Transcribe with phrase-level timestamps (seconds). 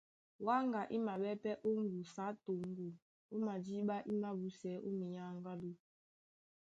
[0.45, 2.87] Wáŋga í maɓɛ́ pɛ́ ó ŋgusu á toŋgo
[3.33, 5.71] a madíɓá í mābúsɛɛ́ ó minyáŋgádú.